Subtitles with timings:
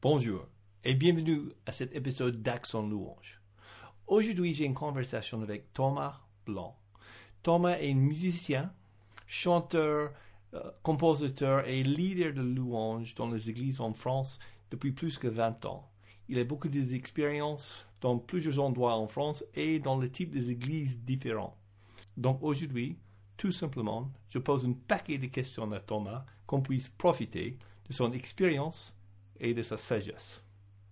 [0.00, 0.46] Bonjour
[0.84, 3.40] et bienvenue à cet épisode d'Action Louange.
[4.06, 6.78] Aujourd'hui, j'ai une conversation avec Thomas Blanc.
[7.42, 8.72] Thomas est musicien,
[9.26, 10.12] chanteur,
[10.54, 14.38] euh, compositeur et leader de louange dans les églises en France
[14.70, 15.90] depuis plus que 20 ans.
[16.28, 21.00] Il a beaucoup d'expériences dans plusieurs endroits en France et dans le type des églises
[21.00, 21.58] différents.
[22.16, 23.00] Donc aujourd'hui,
[23.36, 27.58] tout simplement, je pose un paquet de questions à Thomas qu'on puisse profiter
[27.88, 28.94] de son expérience
[29.40, 30.42] et de sa sagesse.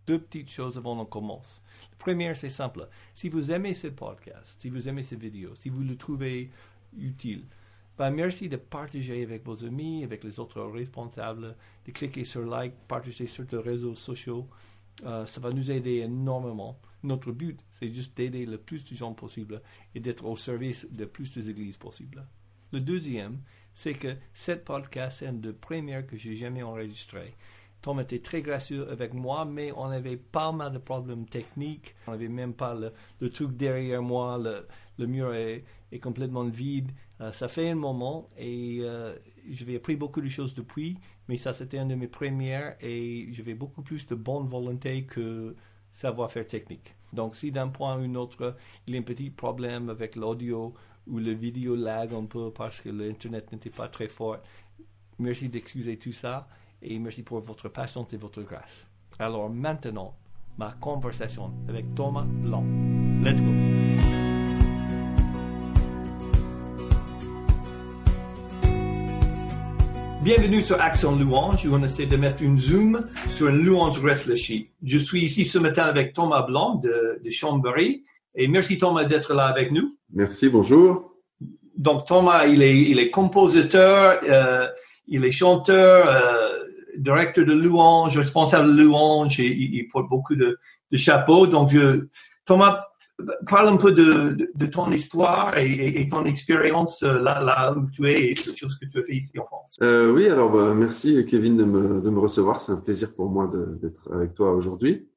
[0.07, 1.63] Deux petites choses avant qu'on commence.
[1.91, 2.89] La première, c'est simple.
[3.13, 6.51] Si vous aimez ce podcast, si vous aimez cette vidéo, si vous le trouvez
[6.97, 7.45] utile,
[7.99, 12.75] ben merci de partager avec vos amis, avec les autres responsables, de cliquer sur like,
[12.87, 14.49] partager sur les réseaux sociaux.
[15.05, 16.79] Euh, ça va nous aider énormément.
[17.03, 19.63] Notre but, c'est juste d'aider le plus de gens possible
[19.95, 22.27] et d'être au service de plus d'églises possible.
[22.73, 23.41] Le deuxième,
[23.75, 27.35] c'est que cette podcast est le premier que j'ai jamais enregistré.
[27.83, 31.95] Tom était très gracieux avec moi, mais on avait pas mal de problèmes techniques.
[32.07, 34.39] On n'avait même pas le, truc derrière moi.
[34.99, 35.65] Le, mur est,
[36.03, 36.91] complètement vide.
[37.21, 39.17] Euh, ça fait un moment et euh,
[39.51, 43.55] j'avais appris beaucoup de choses depuis, mais ça c'était une de mes premières et j'avais
[43.55, 45.57] beaucoup plus de bonne volonté que
[45.93, 46.95] savoir-faire technique.
[47.15, 50.75] Donc si d'un point à un autre, il y a un petit problème avec l'audio
[51.07, 54.39] ou le vidéo lag un peu parce que l'Internet n'était pas très fort,
[55.19, 56.49] merci d'excuser tout ça
[56.83, 58.87] et merci pour votre patience et votre grâce.
[59.19, 60.15] Alors maintenant,
[60.59, 62.65] ma conversation avec Thomas Blanc.
[63.23, 63.51] Let's go.
[70.23, 74.71] Bienvenue sur Action Louange, où on essaie de mettre une zoom sur une louange réfléchie.
[74.83, 78.05] Je suis ici ce matin avec Thomas Blanc de, de Chambéry.
[78.35, 79.97] Et merci Thomas d'être là avec nous.
[80.13, 81.15] Merci, bonjour.
[81.77, 84.67] Donc Thomas, il est, il est compositeur, euh,
[85.07, 86.56] il est chanteur, euh,
[86.99, 90.59] directeur de louange, responsable de louange, et il, porte beaucoup de,
[90.93, 91.47] chapeaux.
[91.47, 92.07] Donc, je,
[92.45, 92.81] Thomas,
[93.49, 98.35] parle un peu de, ton histoire et, ton expérience euh, là, où tu es et
[98.35, 99.77] les choses que tu as fait ici en France.
[99.83, 102.61] Euh, oui, alors bah, merci Kevin de me, recevoir.
[102.61, 103.51] C'est un plaisir pour moi
[103.81, 105.09] d'être avec toi aujourd'hui.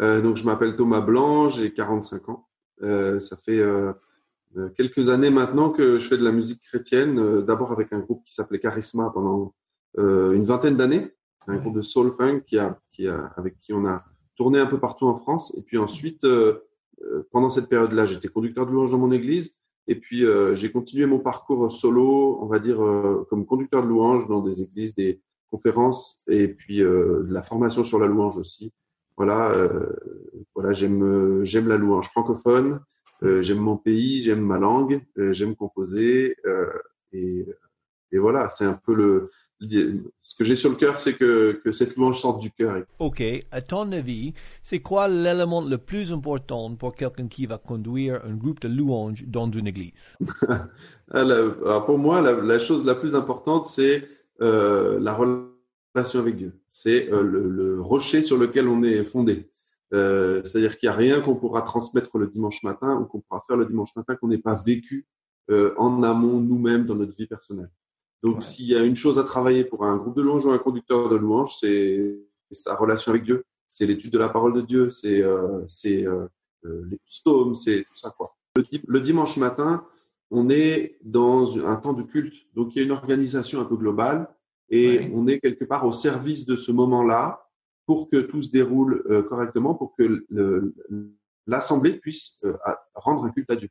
[0.00, 2.48] Euh, donc, je m'appelle Thomas Blanc, j'ai 45 ans.
[2.80, 3.62] Ça fait
[4.76, 8.34] quelques années maintenant que je fais de la musique chrétienne, d'abord avec un groupe qui
[8.34, 9.54] s'appelait Charisma pendant
[9.96, 11.12] une vingtaine d'années
[11.46, 14.02] un groupe de soul funk qui a, qui a, avec qui on a
[14.36, 15.56] tourné un peu partout en France.
[15.58, 16.60] Et puis ensuite, euh,
[17.02, 19.54] euh, pendant cette période-là, j'étais conducteur de louange dans mon église.
[19.88, 22.78] Et puis euh, j'ai continué mon parcours solo, on va dire
[23.28, 25.20] comme conducteur de louange dans des églises, des
[25.50, 28.72] conférences et puis de la formation sur la louange aussi.
[29.16, 29.52] Voilà,
[30.54, 32.80] voilà, j'aime j'aime la louange francophone,
[33.40, 36.36] j'aime mon pays, j'aime ma langue, j'aime composer
[37.12, 37.44] et,
[38.12, 39.30] et voilà, c'est un peu le
[40.22, 42.82] ce que j'ai sur le cœur, c'est que, que, cette louange sorte du cœur.
[42.98, 48.20] Ok, à ton avis, c'est quoi l'élément le plus important pour quelqu'un qui va conduire
[48.24, 50.16] un groupe de louanges dans une église?
[51.10, 54.08] Alors Pour moi, la, chose la plus importante, c'est
[54.40, 56.60] euh, la relation avec Dieu.
[56.68, 59.48] C'est euh, le, rocher sur lequel on est fondé.
[59.94, 63.42] Euh, C'est-à-dire qu'il n'y a rien qu'on pourra transmettre le dimanche matin ou qu'on pourra
[63.46, 65.06] faire le dimanche matin qu'on n'ait pas vécu
[65.76, 67.68] en amont nous-mêmes dans notre vie personnelle.
[68.22, 70.58] Donc, s'il y a une chose à travailler pour un groupe de louanges ou un
[70.58, 72.18] conducteur de louanges, c'est
[72.50, 76.28] sa relation avec Dieu, c'est l'étude de la parole de Dieu, c'est euh, euh,
[76.64, 78.36] euh, les psaumes, c'est tout ça quoi.
[78.54, 79.86] Le, dimanche matin,
[80.30, 83.76] on est dans un temps de culte, donc il y a une organisation un peu
[83.76, 84.28] globale
[84.68, 87.46] et on est quelque part au service de ce moment-là
[87.86, 90.24] pour que tout se déroule euh, correctement, pour que
[91.46, 92.56] l'assemblée puisse euh,
[92.94, 93.68] rendre un culte à Dieu.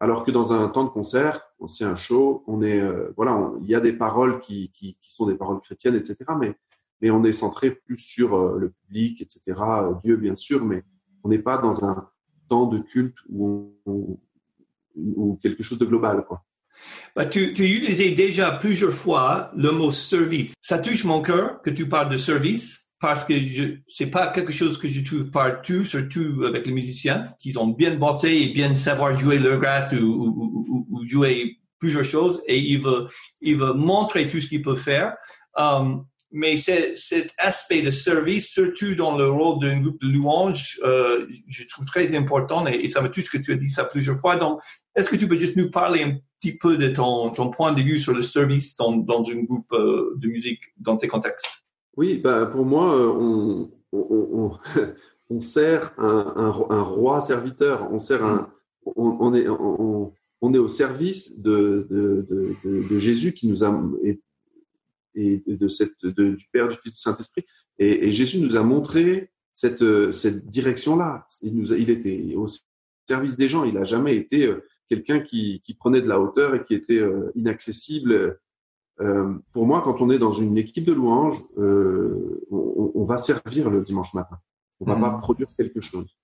[0.00, 3.68] Alors que dans un temps de concert, c'est un show, on est euh, voilà, il
[3.68, 4.70] y a des paroles qui,
[5.02, 6.16] sont des paroles chrétiennes, etc.
[6.38, 6.54] Mais
[7.00, 9.60] mais on est centré plus sur euh, le public, etc.
[10.02, 10.84] Dieu bien sûr, mais
[11.22, 12.08] on n'est pas dans un
[12.48, 14.20] temps de culte ou,
[15.42, 16.44] quelque chose de global, quoi.
[17.16, 20.54] Bah, tu, utilisé déjà plusieurs fois le mot service.
[20.60, 24.50] Ça touche mon cœur que tu parles de service parce que je c'est pas quelque
[24.50, 28.72] chose que je trouve partout, surtout avec les musiciens, qui ont bien bossé et bien
[28.74, 33.08] savoir jouer leur gratte ou, ou, jouer plusieurs choses et il veut,
[33.42, 35.18] il veut montrer tout ce qu'il peut faire.
[35.54, 41.26] Um, mais cet aspect de service, surtout dans le rôle d'un groupe de louanges, euh,
[41.46, 44.36] je trouve très important et, ça me touche que tu as dit ça plusieurs fois.
[44.36, 44.60] Donc,
[44.96, 47.82] est-ce que tu peux juste nous parler un petit peu de ton, ton point de
[47.82, 51.63] vue sur le service dans, dans un groupe euh, de musique dans tes contextes?
[51.96, 54.58] Oui, bah pour moi, euh, on, on,
[55.30, 57.92] on, sert un, un, roi serviteur.
[57.92, 58.52] On sert un,
[58.84, 60.12] on, est, on,
[60.52, 63.82] est au service de, de, de, de, Jésus qui nous a
[65.14, 67.44] et, de cette, du Père, du Fils, du Saint-Esprit
[67.78, 71.26] Et, Jésus nous a montré cette, cette direction-là.
[71.42, 72.46] Il, nous il était au
[73.08, 73.62] service des gens.
[73.62, 74.52] Il n'a jamais été
[74.88, 77.02] quelqu'un qui, qui, prenait de la hauteur et qui était
[77.36, 78.40] inaccessible.
[79.52, 83.82] Pour moi, quand on est dans une équipe de louanges, on, on, va servir le
[83.82, 84.38] dimanche matin.
[84.80, 85.00] On va mmh.
[85.00, 86.16] pas produire quelque chose.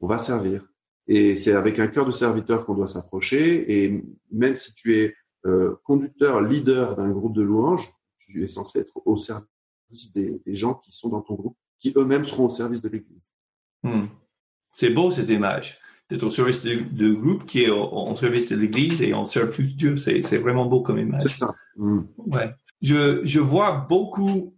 [0.00, 0.64] On va servir.
[1.08, 3.84] Et c'est avec un cœur de serviteur qu'on doit s'approcher.
[3.84, 5.14] Et même si tu es
[5.46, 10.74] euh, conducteur, leader d'un groupe de louanges, tu es censé être au service des, gens
[10.74, 13.32] qui sont dans ton groupe, qui eux-mêmes seront au service de l'Église.
[13.82, 14.06] Hmm.
[14.74, 15.78] C'est beau cette image
[16.10, 19.76] d'être au service du groupe qui est au, service de l'Église et on sert tous
[19.76, 19.96] Dieu.
[19.96, 21.22] C'est vraiment beau comme image.
[21.22, 21.54] C'est ça.
[21.76, 22.02] Hmm.
[22.16, 22.50] Ouais.
[22.80, 24.54] Je, je vois beaucoup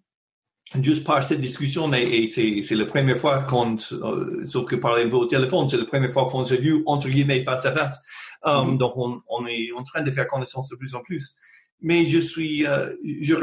[0.81, 5.27] juste par cette discussion, et, c'est la première fois qu'on, euh, sauf que par au
[5.27, 8.01] téléphone, c'est la première fois qu'on s'est vu entre guillemets face à face.
[8.43, 8.79] Um, mm-hmm.
[8.79, 11.35] Donc on, on, est en train de faire connaissance de plus en plus.
[11.83, 13.35] Mais je suis, euh, je,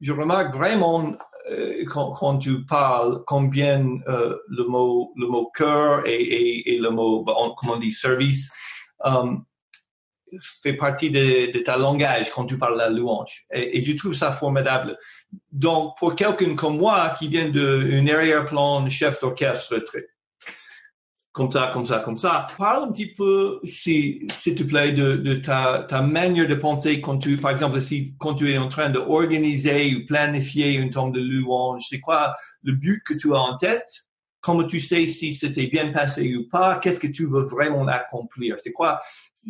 [0.00, 1.16] je, remarque vraiment
[1.88, 3.78] quand, quand, tu parles combien
[4.08, 7.24] le mot le mot cœur et, et, et le mot
[7.56, 8.50] comment on dit service
[9.04, 9.44] um,
[10.40, 13.46] fait partie de, de, ta langage quand tu parles la louange.
[13.52, 14.98] Et, je trouve ça formidable.
[15.52, 19.76] Donc, pour quelqu'un comme moi qui vient d'un arrière-plan chef d'orchestre,
[21.36, 25.34] comme ça, comme ça, comme ça, parle un petit peu, s'il te plaît, de, de
[25.34, 28.88] ta, ta, manière de penser quand tu, par exemple, si, quand tu es en train
[28.88, 33.58] d'organiser ou planifier une tombe de louange, c'est quoi le but que tu as en
[33.58, 34.06] tête?
[34.40, 36.78] Comment tu sais si c'était bien passé ou pas?
[36.78, 38.56] Qu'est-ce que tu veux vraiment accomplir?
[38.62, 39.02] C'est quoi?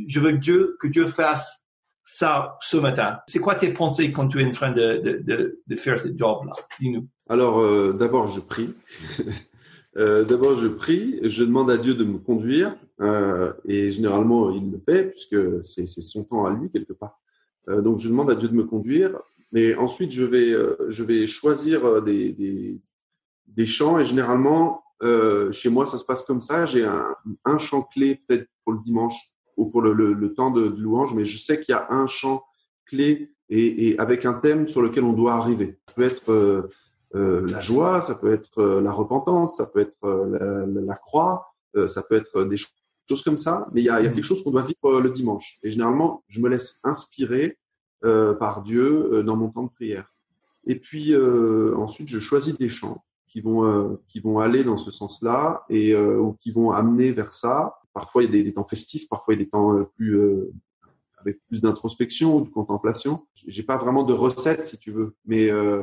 [0.08, 1.66] Je veux Dieu, que Dieu fasse
[2.02, 3.20] ça ce matin.
[3.28, 6.52] C'est quoi tes pensées quand tu es en train de, de, de, faire ce job-là?
[6.80, 7.06] Dis-nous.
[7.28, 8.74] Alors, euh, d'abord, je prie.
[9.96, 11.20] euh, d'abord, je prie.
[11.22, 12.76] Je demande à Dieu de me conduire.
[13.00, 17.20] Euh, et généralement, il le fait, puisque c'est son temps à lui, quelque part.
[17.68, 19.18] Euh, donc, je demande à Dieu de me conduire.
[19.52, 22.80] Mais ensuite, je vais, choisir des,
[23.66, 23.98] chants.
[23.98, 24.82] Et généralement,
[25.52, 26.66] chez moi, ça se passe comme ça.
[26.66, 27.14] J'ai un,
[27.44, 29.16] un chant clé, peut-être pour le dimanche
[29.56, 32.42] ou pour le, temps de, louange, mais je sais qu'il y a un chant
[32.84, 35.78] clé et, avec un thème sur lequel on doit arriver.
[37.16, 40.96] Euh, la joie, ça peut être euh, la repentance, ça peut être euh, la, la,
[40.96, 41.54] croix,
[41.86, 44.42] ça peut être des choses comme ça, mais il y a, y a quelque chose
[44.42, 45.58] qu'on doit vivre le dimanche.
[45.62, 47.58] Et généralement, je me laisse inspirer
[48.00, 50.14] par Dieu dans mon temps de prière.
[50.66, 55.64] Et puis ensuite, je choisis des chants qui vont qui vont aller dans ce sens-là
[55.68, 59.34] et ou qui vont amener vers ça Parfois, il y a des, temps festifs, parfois
[59.34, 60.18] il y a des temps plus
[61.26, 63.26] avec plus d'introspection ou de contemplation.
[63.34, 65.82] J'ai pas vraiment de recette, si tu veux, mais euh,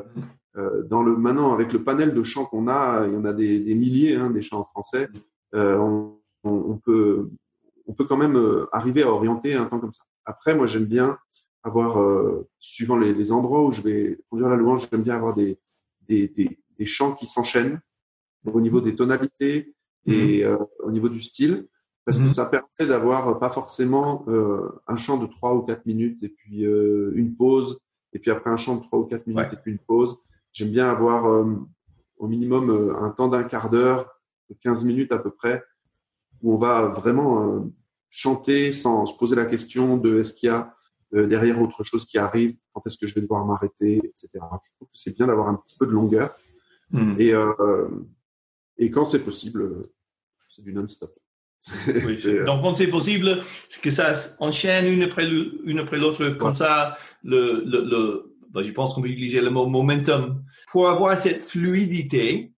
[0.55, 3.73] dans le maintenant avec le panel de chants qu'on a, il y en a des,
[3.75, 5.09] milliers, hein, des chants en français.
[5.53, 7.29] On, peut
[7.88, 10.03] on peut quand même arriver à orienter un temps comme ça.
[10.25, 11.17] Après, moi, j'aime bien
[11.63, 11.97] avoir,
[12.59, 15.57] suivant les, endroits où je vais conduire la louange, j'aime bien avoir des,
[16.07, 17.81] des, des, chants qui s'enchaînent
[18.45, 19.73] au niveau des tonalités
[20.05, 20.57] et mmh.
[20.79, 21.67] au niveau du style
[22.05, 22.29] parce que mhm.
[22.29, 26.65] ça permet d'avoir pas forcément euh, un chant de trois ou quatre minutes et puis
[26.65, 27.79] euh, une pause
[28.11, 30.17] et puis après un chant de trois ou quatre minutes et puis une pause.
[30.53, 31.45] J'aime bien avoir euh,
[32.17, 34.07] au minimum euh, un temps d'un quart d'heure,
[34.50, 35.63] de 15 minutes à peu près,
[36.41, 37.65] où on va vraiment
[38.09, 40.75] chanter sans se poser la question de est-ce qu'il y a
[41.13, 44.29] derrière autre chose qui arrive, quand est-ce que je vais devoir m'arrêter, etc.
[44.33, 46.35] Je trouve que c'est bien d'avoir un petit peu de longueur.
[46.91, 47.15] Mhm.
[47.17, 47.33] Et,
[48.77, 49.88] et quand c'est possible,
[50.50, 51.17] c'est du non-stop.
[52.45, 53.41] donc, quand c'est possible,
[53.81, 59.07] que ça enchaîne une après l'autre, comme ça, le, le, le je pense qu'on peut
[59.07, 60.43] utiliser le mot momentum.
[60.72, 62.53] Pour avoir cette fluidité,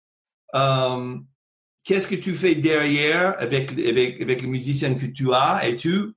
[0.53, 1.15] euh,
[1.83, 6.13] qu'est-ce que tu fais derrière avec, avec, avec le musicien que tu as et tu,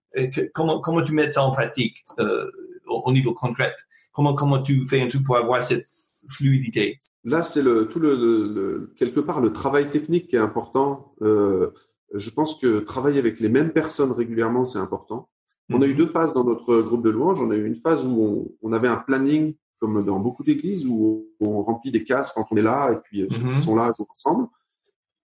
[0.54, 2.50] comment, comment tu mets ça en pratique euh,
[2.86, 3.74] au, niveau concret?
[4.12, 5.86] Comment, comment tu fais un truc pour avoir cette
[6.28, 7.00] fluidité?
[7.24, 11.14] Là, c'est le, tout le, le, quelque part le travail technique qui est important.
[11.22, 11.72] Euh,
[12.14, 15.28] je pense que travailler avec les mêmes personnes régulièrement, c'est important.
[15.70, 15.96] On a eu mhm.
[15.96, 17.40] deux phases dans notre groupe de louanges.
[17.40, 21.26] On a eu une phase où on, avait un planning, comme dans beaucoup d'églises, où
[21.40, 23.56] on remplit des cases quand on est là, et puis euh, ceux qui mhm.
[23.56, 24.48] sont là jouent ensemble.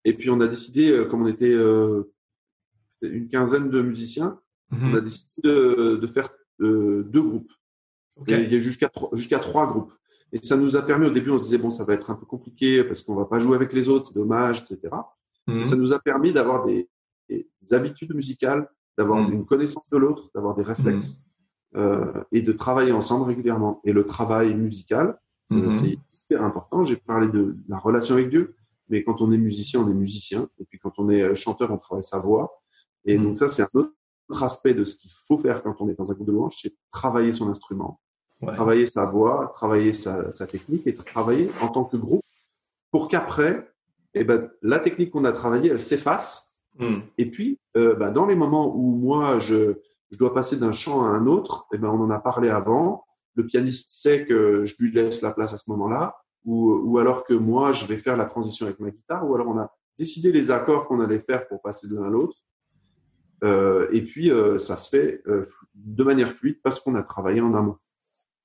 [0.06, 2.12] Et puis on a décidé, euh, comme on était euh,
[3.02, 4.40] une quinzaine de musiciens,
[4.72, 4.92] mhm.
[4.92, 6.30] on a décidé de, faire
[6.60, 7.52] deux groupes.
[8.28, 9.94] il y a jusqu'à jusqu'à trois groupes.
[10.32, 12.16] Et ça nous a permis, au début, on se disait, bon, ça va être un
[12.16, 14.94] peu compliqué parce qu'on va pas jouer avec les autres, c'est dommage, etc.
[15.48, 15.64] Mhm.
[15.64, 16.90] Ça nous a permis d'avoir des,
[17.30, 18.68] des, habitudes musicales,
[18.98, 21.33] d'avoir une connaissance de l'autre, d'avoir des réflexes euh,
[22.32, 23.82] et de travailler ensemble régulièrement.
[23.84, 25.18] Et le travail musical,
[25.54, 26.84] euh, c'est hyper important.
[26.84, 28.56] J'ai parlé de la relation avec Dieu,
[28.90, 30.48] mais quand on est musicien, on est musicien.
[30.60, 32.62] Et puis quand on est euh, chanteur, on travaille sa voix.
[33.06, 35.96] Et donc ça, c'est un autre aspect de ce qu'il faut faire quand on est
[35.96, 38.00] dans un groupe de louange, c'est travailler son instrument,
[38.54, 42.24] travailler sa voix, travailler sa, sa, technique et travailler en tant que groupe
[42.92, 43.70] pour qu'après,
[44.14, 46.60] eh ben, la technique qu'on a travaillée, elle s'efface.
[46.80, 47.00] Hmm.
[47.18, 49.80] Et puis, euh, ben, dans les moments où moi, je,
[50.14, 53.04] je dois passer d'un chant à un autre, eh ben, on en a parlé avant.
[53.36, 56.16] Le pianiste sait que je lui laisse la place à ce moment-là,
[56.46, 59.48] ou, ou alors que moi, je vais faire la transition avec ma guitare, ou alors
[59.48, 62.38] on a décidé les accords qu'on allait faire pour passer de l'un à l'autre.
[63.44, 67.42] Euh, et puis, euh, ça se fait euh, de manière fluide parce qu'on a travaillé
[67.42, 67.78] en amont.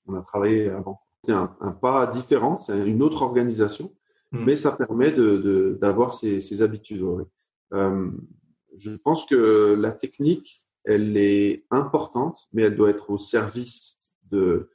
[0.06, 1.02] On a travaillé avant.
[1.24, 3.92] C'est un, un pas différent, c'est une autre organisation,
[4.30, 4.44] Hmm.
[4.44, 7.00] mais ça permet de de- d'avoir ces, ces habitudes.
[7.02, 7.24] ouais.
[8.76, 13.98] Je pense que la technique, elle est importante, mais elle doit être au service
[14.30, 14.70] de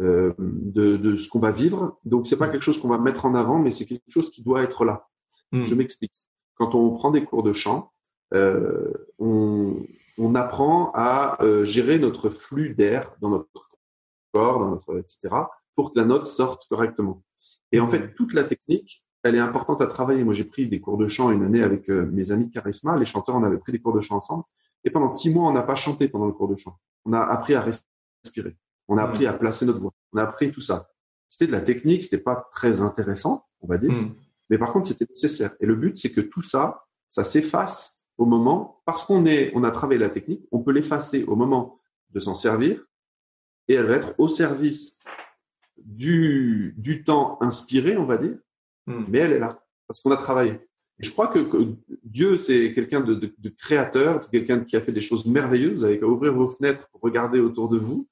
[0.00, 1.98] euh, de, de ce qu'on va vivre.
[2.04, 4.44] Donc, c'est pas quelque chose qu'on va mettre en avant, mais c'est quelque chose qui
[4.44, 5.08] doit être là.
[5.50, 5.64] Hmm.
[5.64, 6.28] Je m'explique.
[6.54, 7.90] Quand on prend des cours de chant,
[8.32, 9.84] euh, on,
[10.16, 13.70] on apprend à euh, gérer notre flux d'air dans notre
[14.32, 15.34] corps, dans notre etc.
[15.74, 17.24] pour que la note sorte correctement.
[17.72, 17.90] Et en Mhm.
[17.90, 20.22] fait, toute la technique, elle est importante à travailler.
[20.22, 22.96] Moi, j'ai pris des cours de chant une année avec mes amis de Charisma.
[22.96, 24.44] Les chanteurs, on avait pris des cours de chant ensemble.
[24.88, 26.78] Et pendant six mois, on n'a pas chanté pendant le cours de chant.
[27.04, 28.56] On a appris à respirer.
[28.88, 29.92] On a appris à placer notre voix.
[30.14, 30.88] On a appris tout ça.
[31.28, 32.04] C'était de la technique.
[32.04, 33.92] C'était pas très intéressant, on va dire.
[33.92, 34.14] Hmm.
[34.48, 35.50] Mais par contre, c'était nécessaire.
[35.60, 39.62] Et le but, c'est que tout ça, ça s'efface au moment, parce qu'on est, on
[39.62, 41.78] a travaillé la technique, on peut l'effacer au moment
[42.10, 42.82] de s'en servir,
[43.68, 44.98] et elle va être au service
[45.76, 48.38] du, du temps inspiré, on va dire,
[48.88, 49.04] Hmm.
[49.06, 50.58] mais elle est là, parce qu'on a travaillé.
[51.00, 51.74] Et je crois que, que
[52.04, 55.78] Dieu, c'est quelqu'un de, de, de créateur, quelqu'un qui a fait des choses merveilleuses.
[55.78, 58.08] Vous avez qu'à ouvrir vos fenêtres pour regarder autour de vous,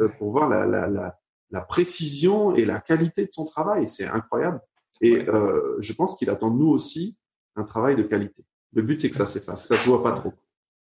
[0.00, 1.16] euh, pour voir la, la, la,
[1.50, 3.86] la précision et la qualité de son travail.
[3.86, 4.60] C'est incroyable.
[5.00, 5.28] Et Ouais.
[5.28, 7.16] euh, je pense qu'il attend de nous aussi
[7.56, 8.44] un travail de qualité.
[8.72, 10.32] Le but, c'est que ça s'efface, ça se voit pas trop.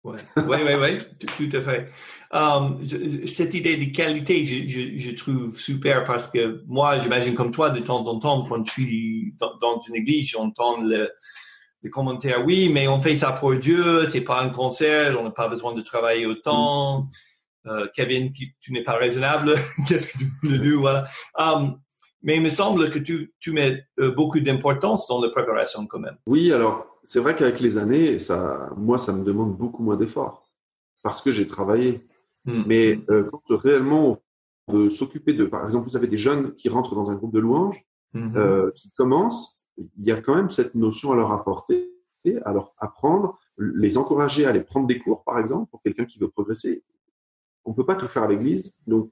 [0.05, 0.97] Ouais, ouais, ouais,
[1.35, 1.89] tout, à fait.
[2.31, 7.33] Um, je- cette idée de qualité, je, je, je trouve super parce que moi, j'imagine
[7.33, 11.09] comme toi, de temps en temps, quand je suis dans, dans une église, j'entends le,
[11.81, 15.31] le commentaire, oui, mais on fait ça pour Dieu, c'est pas un concert, on n'a
[15.31, 17.09] pas besoin de travailler autant.
[17.65, 19.55] Euh, Kevin, tu, tu n'es pas raisonnable,
[19.87, 21.05] qu'est-ce que tu veux de nous, voilà.
[21.35, 21.79] Um,
[22.21, 25.99] mais il me semble que tu, tu mets euh, beaucoup d'importance dans la préparation quand
[25.99, 26.17] même.
[26.27, 30.47] Oui, alors c'est vrai qu'avec les années, ça, moi, ça me demande beaucoup moins d'efforts
[31.03, 32.01] parce que j'ai travaillé.
[32.45, 32.63] Hmm.
[32.67, 34.19] Mais euh, quand réellement
[34.67, 37.33] on veut s'occuper de, par exemple, vous avez des jeunes qui rentrent dans un groupe
[37.33, 37.85] de louanges,
[38.15, 38.37] Mhm.
[38.37, 41.91] euh, qui commencent, il y a quand même cette notion à leur apporter,
[42.45, 46.17] à leur apprendre, les encourager à aller prendre des cours, par exemple, pour quelqu'un qui
[46.17, 46.83] veut progresser.
[47.65, 49.11] On peut pas tout faire à l'église, donc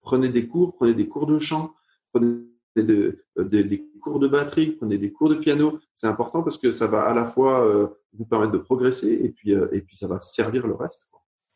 [0.00, 1.74] prenez des cours, prenez des cours de chant,
[2.12, 2.44] prenez
[2.82, 5.78] de- de- des cours de batterie, prenez des cours de piano.
[5.94, 9.30] C'est important parce que ça va à la fois euh, vous permettre de progresser et
[9.30, 11.08] puis euh, et puis ça va servir le reste.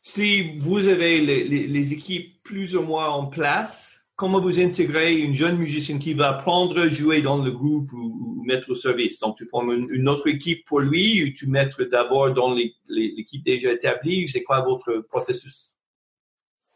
[0.03, 5.33] Si vous avez les, les- équipes plus ou moins en place, comment vous intégrez une
[5.35, 9.19] jeune musicienne qui va apprendre à jouer dans le groupe ou, mettre au service?
[9.19, 12.55] Donc, tu formes une, une autre équipe pour lui ou tu mettes d'abord dans
[12.87, 15.70] l'équipe déjà établie C'est quoi votre processus?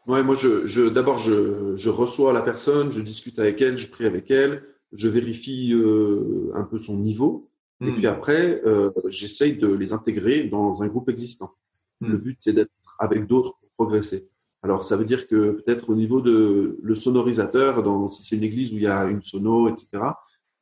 [0.06, 3.88] Ouais, moi, je, je d'abord, je, je reçois la personne, je discute avec elle, je
[3.88, 7.94] prie avec elle, je vérifie euh, un peu son niveau, et Hmm.
[7.94, 11.52] puis après, euh, j'essaye de les intégrer dans un groupe existant.
[12.00, 12.12] Hmm.
[12.12, 14.30] Le but, c'est d'être avec d'autres pour progresser.
[14.62, 18.42] Alors, ça veut dire que peut-être au niveau de le sonorisateur, dans, si c'est une
[18.44, 19.88] église où il y a une sono, etc.,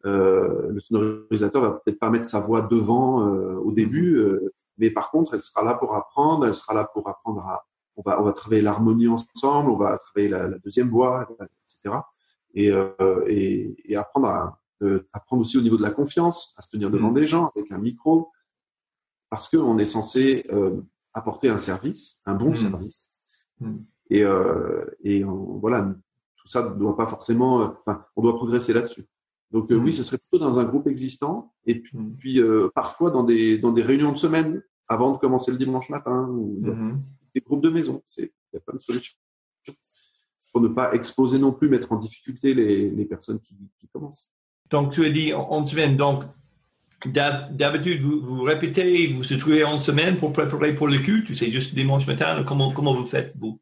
[0.06, 4.90] euh, le sonorisateur va peut-être pas mettre sa voix devant euh, au début, euh, mais
[4.90, 7.64] par contre, elle sera là pour apprendre, elle sera là pour apprendre à,
[7.96, 11.28] on va, on va travailler l'harmonie ensemble, on va travailler la, la deuxième voix,
[11.68, 11.96] etc.
[12.54, 12.90] Et, euh,
[13.28, 16.90] et, et apprendre à euh, apprendre aussi au niveau de la confiance, à se tenir
[16.90, 17.14] devant Mm.
[17.14, 18.30] des gens avec un micro,
[19.30, 20.80] parce qu'on est censé euh,
[21.12, 22.56] apporter un service, un bon Mm.
[22.56, 23.16] service.
[23.60, 23.76] Mm.
[24.10, 24.24] Et,
[25.02, 25.94] et on- voilà,
[26.36, 29.04] tout ça ne doit pas forcément, enfin, on doit progresser là-dessus.
[29.50, 32.40] Donc oui, ce serait plutôt dans un groupe existant, et puis, puis
[32.74, 36.58] parfois dans des dans des réunions de semaine avant de commencer le dimanche matin ou
[36.60, 37.02] Mhm.
[37.34, 38.02] Des groupes de maison.
[38.06, 39.14] C'est il y a plein de solutions
[40.52, 44.30] pour ne pas exposer non plus, mettre en difficulté les, les personnes qui, qui commencent.
[44.70, 45.96] Donc, tu as dit en, semaine.
[45.96, 46.22] Donc,
[47.06, 51.26] d'hab- d'habitude, vous, vous répétez, vous se trouvez en semaine pour préparer pour le culte.
[51.26, 52.44] Tu sais, juste dimanche matin.
[52.46, 53.58] Comment, comment vous faites, vous?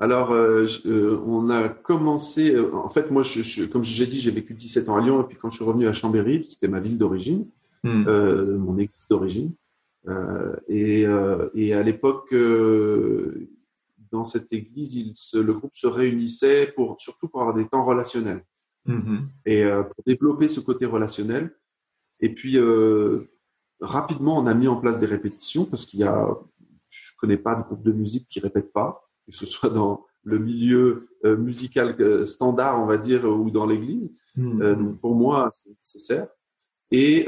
[0.00, 2.50] Alors, euh, je- euh, on a commencé.
[2.52, 5.22] euh, en fait, moi, je, je- comme j'ai dit, j'ai vécu 17 ans à Lyon,
[5.22, 7.46] et puis quand je suis revenu à Chambéry, c'était ma ville d'origine,
[7.84, 8.02] Hmm.
[8.58, 9.52] mon église d'origine.
[10.76, 13.48] Euh, et, et à l'époque, euh,
[14.10, 17.84] dans cette église, il se, le groupe se réunissait pour surtout pour avoir des temps
[17.84, 18.42] relationnels.
[18.88, 19.30] Mhm.
[19.44, 21.52] et euh, pour développer ce côté relationnel.
[22.20, 22.56] Et puis
[23.80, 26.38] rapidement, on a mis en place des répétitions parce qu'il y a,
[26.88, 30.38] je connais pas de groupe de musique qui répète pas, que ce soit dans le
[30.38, 34.12] milieu musical standard, on va dire, ou dans l'église.
[34.36, 34.76] Mhm.
[34.76, 36.28] donc pour moi, c'est nécessaire.
[36.92, 37.26] Et,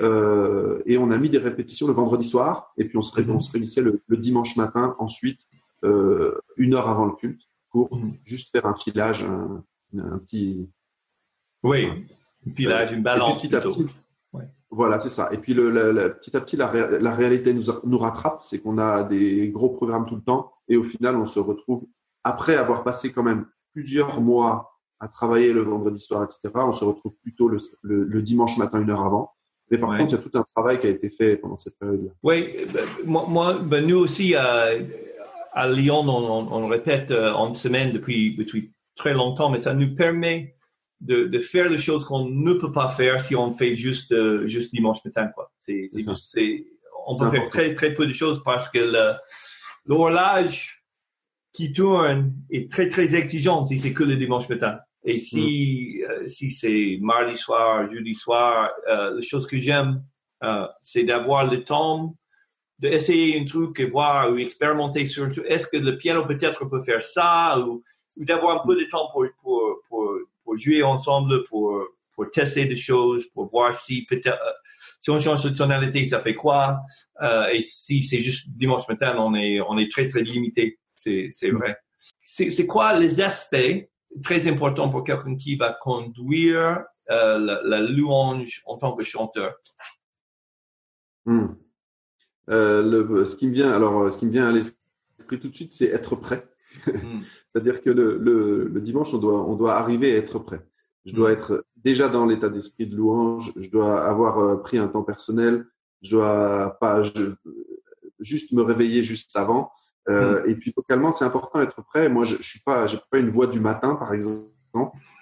[0.87, 3.50] et on a mis des répétitions le vendredi soir, et puis on se, on se
[3.50, 5.47] réunissait le, le, dimanche matin ensuite,
[5.83, 7.91] une heure avant le culte, pour
[8.25, 9.65] juste faire un filage, un,
[9.99, 10.71] un petit.
[11.62, 11.88] Oui,
[12.47, 13.41] un filage, une balance.
[13.41, 13.85] petit à petit,
[14.71, 15.33] voilà, c'est ça.
[15.33, 15.71] Et puis le,
[16.21, 20.07] petit à petit, la, la réalité nous, nous rattrape, c'est qu'on a des gros programmes
[20.07, 21.87] tout le temps, et au final, on se retrouve
[22.23, 26.50] après avoir passé quand même plusieurs mois à travailler le vendredi soir, etc.
[26.57, 29.33] On se retrouve plutôt le, le dimanche matin, une heure avant.
[29.71, 29.99] Mais par Ouais.
[29.99, 32.11] contre, il y a tout un travail qui a été fait pendant cette période-là.
[32.23, 34.71] Oui, ben, moi, ben, nous aussi à,
[35.53, 39.75] à Lyon, on, on, on répète euh, en semaine depuis, depuis très longtemps, mais ça
[39.75, 40.55] nous permet
[41.01, 44.47] de, de faire les choses qu'on ne peut pas faire si on fait juste, euh,
[44.47, 45.29] juste dimanche matin.
[45.35, 45.51] Quoi.
[45.69, 46.37] Juste-
[47.07, 48.79] on peut faire très, très peu de choses parce que
[49.87, 50.83] l'horloge
[51.53, 54.79] qui tourne est très, très exigeante si c'est que le dimanche matin.
[55.05, 60.02] Et si, euh, si c'est mardi soir, jeudi soir, euh, la chose que j'aime,
[60.43, 62.14] euh, c'est d'avoir le temps
[62.78, 65.47] d'essayer un truc et voir ou expérimenter sur un truc.
[65.49, 67.83] Est-ce que le piano peut-être peut faire ça ou,
[68.17, 70.11] ou d'avoir un peu de temps pour, pour, pour,
[70.45, 74.52] pour jouer ensemble, pour, pour tester des choses, pour voir si peut-être, euh,
[75.00, 76.81] si on change de tonalité, ça fait quoi?
[77.23, 80.78] Euh, et si c'est juste dimanche matin, on est, on est très, très limité.
[80.97, 81.76] C'est, c'est vrai.
[82.21, 83.88] C'est, c'est quoi les aspects
[84.23, 89.55] très importants pour quelqu'un qui va conduire euh, la, la louange en tant que chanteur?
[91.27, 91.49] Hmm.
[92.50, 95.49] Euh, le, ce qui me vient, alors, euh, ce qui me vient à l'esprit tout
[95.49, 96.45] de suite, c'est être prêt.
[96.87, 97.21] Hmm.
[97.47, 100.61] C'est-à-dire que le, le, le dimanche, on doit, on doit arriver à être prêt.
[101.07, 101.33] Je dois Mm.
[101.33, 103.50] être déjà dans l'état d'esprit de louange.
[103.57, 105.67] Je dois avoir euh, pris un temps personnel.
[106.03, 107.35] Je dois pas je-
[108.21, 109.73] juste me réveiller juste avant.
[110.09, 112.09] Euh, Et puis vocalement, c'est important d'être prêt.
[112.09, 114.50] Moi, je, je suis pas, j'ai pas une voix du matin, par exemple.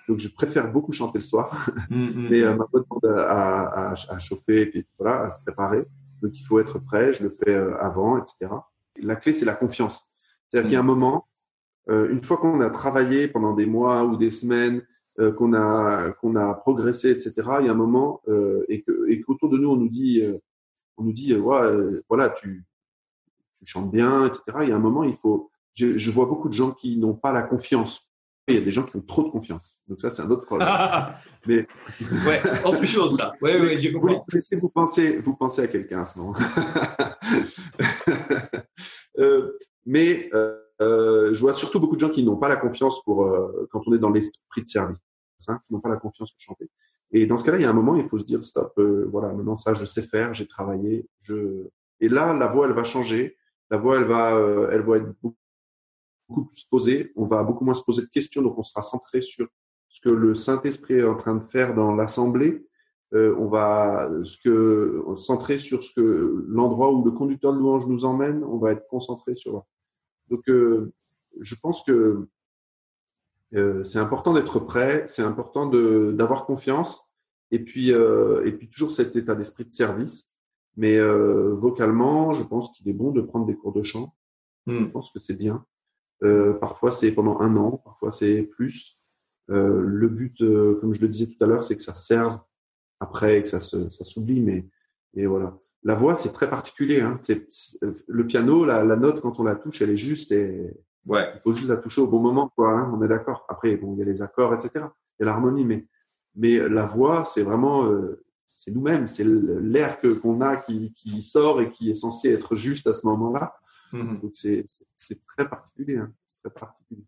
[0.09, 1.69] Donc, je préfère beaucoup chanter le soir.
[1.91, 5.31] Hmm, hmm, Mais euh, ma voix demande à, à, à chauffer, et puis voilà, à
[5.31, 5.85] se préparer.
[6.23, 7.13] Donc il faut être prêt.
[7.13, 8.53] Je le fais euh, avant, etc.
[9.03, 10.13] La clé, c'est la confiance.
[10.49, 10.69] C'est-à-dire Mm.
[10.69, 11.27] qu'il y a un moment,
[11.91, 14.83] euh, une fois qu'on a travaillé pendant des mois ou des semaines,
[15.19, 17.33] euh, qu'on a qu'on a progressé, etc.
[17.61, 20.23] Il y a un moment euh, et que et qu'autour de nous on nous dit
[20.97, 21.61] on nous dit ouais,
[22.09, 22.65] voilà tu
[23.59, 24.43] tu chantes bien, etc.
[24.63, 27.15] Il y a un moment il faut je, je vois beaucoup de gens qui n'ont
[27.15, 28.11] pas la confiance.
[28.49, 29.79] Il y a des gens qui ont trop de confiance.
[29.89, 30.69] Donc ça c'est un autre problème.
[31.47, 31.67] Mais
[32.27, 33.33] ouais, autre chose, ça.
[33.43, 34.21] Oui, oui, j'ai vous compris.
[34.33, 36.35] laissez vous penser, vous pensez à quelqu'un à ce moment.
[39.19, 43.03] Euh, mais euh, euh, je vois surtout beaucoup de gens qui n'ont pas la confiance
[43.03, 43.27] pour
[43.71, 45.01] quand on est dans l'esprit de service,
[45.49, 46.69] hein, qui n'ont pas la confiance pour chanter.
[47.13, 48.75] Et dans ce cas-là, il y a un moment, il faut se dire stop.
[49.11, 51.09] voilà, maintenant ça, je sais faire, j'ai travaillé.
[51.23, 51.67] Je
[52.01, 53.37] et là, la voix, elle va changer.
[53.71, 57.13] La voix, elle va, euh, elle va être beaucoup, plus posée.
[57.17, 59.47] On va beaucoup moins se poser de questions, donc on sera centré sur
[59.89, 62.67] ce que le Saint-Esprit est en train de faire dans l'assemblée
[63.15, 67.87] euh, on va ce que centrer sur ce que l'endroit où le conducteur de louange
[67.87, 69.65] nous emmène, on va être concentré sur.
[70.29, 70.93] Donc, euh,
[71.41, 72.27] je pense que
[73.55, 77.13] euh, c'est important d'être prêt, c'est important d'avoir confiance,
[77.53, 80.36] et puis euh, et puis toujours cet état d'esprit de service.
[80.77, 84.15] Mais euh, vocalement, je pense qu'il est bon de prendre des cours de chant.
[84.67, 84.81] Hmm.
[84.81, 85.65] Je pense que c'est bien.
[86.23, 89.01] Euh, parfois, c'est pendant un an, parfois c'est plus.
[89.51, 92.39] Euh, le but, euh, comme je le disais tout à l'heure, c'est que ça serve
[93.01, 94.41] après, que ça se, ça s'oublie.
[94.41, 94.67] Mais,
[95.15, 95.57] mais voilà.
[95.83, 97.01] La voix, c'est très particulier.
[97.01, 97.17] Hein.
[97.21, 100.75] C'est, c'est- le piano, la, la note, quand on la touche, elle est juste et
[101.07, 101.31] Ouais.
[101.37, 102.71] il faut juste la toucher au bon moment, quoi.
[102.73, 103.47] Hein, on est d'accord.
[103.49, 104.71] Après, bon, il y a les accords, etc.
[104.77, 105.87] Il y a l'harmonie, mais,
[106.35, 108.25] mais la voix, c'est vraiment, euh,
[108.59, 112.55] c'est nous-mêmes, c'est l'air que qu'on a qui, qui sort et qui est censé être
[112.57, 113.55] juste à ce moment-là.
[113.93, 114.21] Mhm.
[114.23, 114.65] Donc c'est,
[115.37, 115.99] très particulier.
[115.99, 116.11] Hein.
[116.43, 117.03] Très particulier.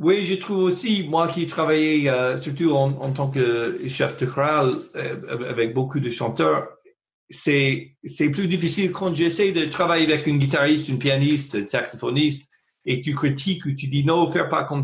[0.00, 4.18] Oui, je trouve aussi, moi qui ai travaillé euh, surtout en, en tant que chef
[4.18, 6.68] de chorale euh, avec beaucoup de chanteurs,
[7.30, 12.50] c'est c'est plus difficile quand j'essaie de travailler avec une guitariste, une pianiste, un saxophoniste,
[12.84, 14.82] et tu critiques ou tu dis non, faire pas comme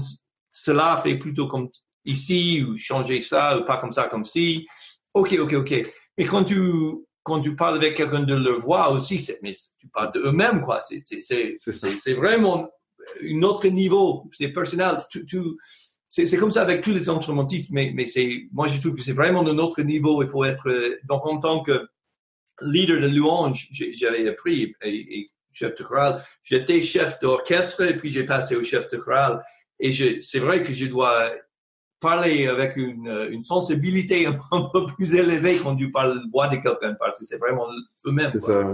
[0.53, 1.68] cela, fais plutôt comme
[2.05, 4.66] ici, ou changer ça, ou pas comme ça, comme ci.
[5.14, 5.92] Ok, ok, ok.
[6.18, 6.57] Mais quand tu
[7.23, 10.83] quand tu parles avec quelqu'un de leur voix aussi, mais tu parles de eux-mêmes quoi.
[10.87, 12.70] C'est vraiment
[13.23, 14.96] un autre niveau, c'est personnel.
[15.11, 15.38] Tu, tu,
[16.09, 19.12] c'est, comme ça avec tous les instrumentistes, mais, mais c'est, moi je trouve que c'est
[19.12, 20.23] vraiment un autre niveau.
[20.23, 21.87] Il faut être, euh, donc en tant que
[22.62, 26.25] leader de louange, j'avais appris et, et chef de chorale.
[26.42, 29.42] J'étais chef d'orchestre et puis j'ai passé au chef de chorale.
[29.79, 31.31] Et c'est vrai que je dois
[32.01, 36.57] parler avec une, euh, une sensibilité un peu plus élevée quand tu parles voix de
[36.57, 37.67] quelqu'un parce que c'est vraiment
[38.07, 38.29] eux-mêmes.
[38.29, 38.73] C'est ça.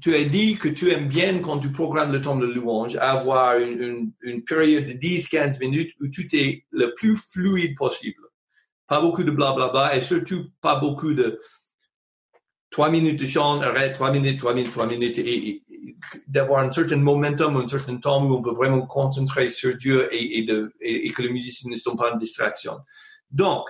[0.00, 3.58] tu as dit que tu aimes bien quand tu programmes le temps de louange, avoir
[3.58, 8.22] une, une, période de 10-15 minutes où tu es le plus fluide possible.
[8.86, 11.40] Pas beaucoup de blablabla et surtout pas beaucoup de
[12.74, 15.62] 3 minutes de chant, arrête, 3 minutes, 3 minutes, 3 minutes et,
[16.26, 20.46] d'avoir un certain momentum, un certain temps où on peut vraiment concentrer sur Dieu et,
[20.46, 22.78] que les musiciens ne sont pas en distraction.
[23.30, 23.66] Donc,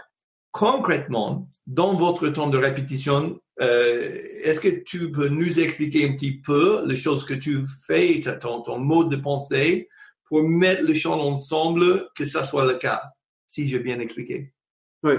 [0.53, 6.41] concrètement, dans votre temps de répétition, euh, est-ce que tu peux nous expliquer un petit
[6.41, 9.89] peu les choses que tu fais, ton, ton mode de pensée,
[10.29, 13.03] pour mettre le chant ensemble, que ça soit le cas,
[13.51, 14.53] si j'ai bien expliqué?
[15.03, 15.15] Oui,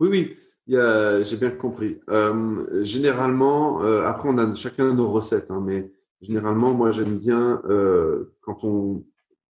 [0.00, 0.36] oui, oui.
[0.66, 2.00] J'ai bien compris.
[2.08, 5.90] Euh, généralement, euh, après on a chacun nos recettes, hein, mais
[6.24, 9.04] généralement, moi j'aime bien euh, quand on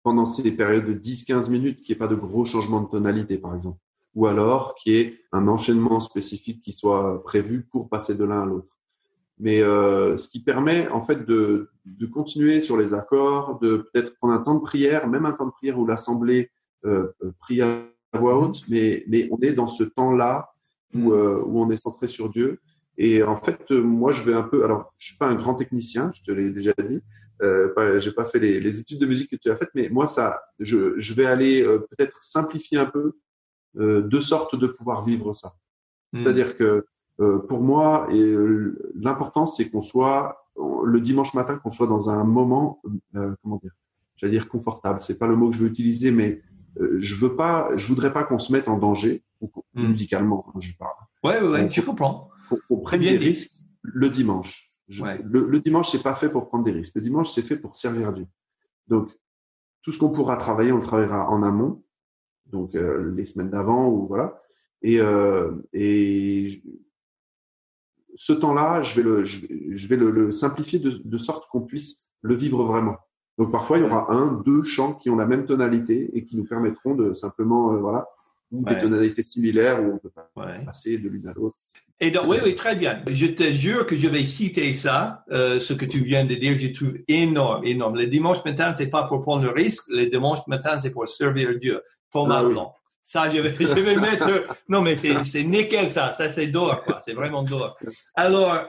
[0.03, 3.39] pendant ces périodes de 10-15 minutes, qu'il n'y ait pas de gros changements de tonalité,
[3.39, 3.79] par exemple
[4.15, 8.43] ou alors qu'il y ait un enchaînement spécifique qui soit prévu pour passer de l'un
[8.43, 8.69] à l'autre.
[9.37, 14.15] Mais euh, ce qui permet en fait de, de, continuer sur les accords, de peut-être
[14.15, 16.49] prendre un temps de prière, même un temps de prière où l'assemblée
[16.85, 20.49] euh, prie à voix haute, mais, mais on est dans ce temps-là
[20.93, 22.61] où, euh, où on est centré sur Dieu.
[22.97, 24.63] Et en fait, euh, moi, je vais un peu.
[24.63, 27.01] Alors, je suis pas un grand technicien, je te l'ai déjà dit.
[27.41, 30.07] Euh, j'ai pas fait les, les, études de musique que tu as faites, mais moi,
[30.07, 33.17] ça, je, je vais aller euh, peut-être simplifier un peu
[33.77, 35.53] euh, de sorte de pouvoir vivre ça.
[36.13, 36.23] Hmm.
[36.23, 36.85] C'est-à-dire que
[37.19, 40.49] euh, pour moi, et euh, l'important, c'est qu'on soit
[40.85, 42.81] le dimanche matin, qu'on soit dans un moment,
[43.13, 43.73] comment dire,
[44.15, 45.01] j'allais dire confortable.
[45.01, 46.41] C'est pas le mot que je veux utiliser, mais
[46.79, 49.87] je veux pas, je voudrais pas qu'on se mette en danger hmm.
[49.87, 50.93] musicalement quand je parle.
[51.25, 52.29] Ouais, ouais, ouais je comprends.
[52.49, 54.71] Qu'on prenne des risques le dimanche.
[54.89, 56.95] le, le, dimanche, c'est pas fait pour prendre des risques.
[56.95, 58.27] Le dimanche, c'est fait pour servir Dieu.
[58.87, 59.11] Donc,
[59.81, 61.83] tout ce qu'on pourra travailler, on le travaillera en amont
[62.47, 64.41] donc euh, les semaines d'avant ou voilà.
[64.81, 66.61] Et, euh, et
[68.15, 72.09] ce temps-là, je vais le, je, vais le, le simplifier de, de sorte qu'on puisse
[72.21, 72.97] le vivre vraiment.
[73.37, 76.37] Donc parfois, il y aura un, deux chants qui ont la même tonalité et qui
[76.37, 78.07] nous permettront de simplement, euh, voilà,
[78.51, 80.11] ou des tonalités similaires où on peut
[80.65, 81.57] passer de l'une à l'autre.
[82.01, 83.01] Et donc, oui, oui, très bien.
[83.09, 86.57] Je te jure que je vais citer ça, euh, ce que tu viens de dire,
[86.57, 87.95] je trouve énorme, énorme.
[87.95, 89.85] Le dimanche matin, c'est pas pour prendre le risque.
[89.89, 91.81] Le dimanche matin, c'est pour servir Dieu.
[92.11, 92.75] Thomas ah Blanc.
[93.01, 94.29] Ça, je vais, je vais mettre.
[94.67, 96.11] Non, mais c'est nickel, ça.
[96.11, 96.99] Ça, c'est d'or, quoi.
[97.01, 97.77] C'est vraiment d'or.
[98.15, 98.67] Alors,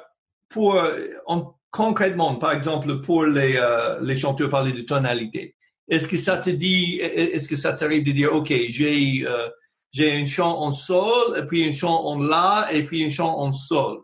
[0.49, 0.81] pour,
[1.27, 5.55] en, concrètement, par exemple, pour les, euh, les chanteurs parler de tonalité,
[5.89, 9.49] est-ce que ça te dit, est-ce que ça t'arrive de dire, OK, j'ai, euh,
[9.97, 13.39] j'ai un chant en sol, et puis un chant en la, et puis un chant
[13.39, 14.01] en sol.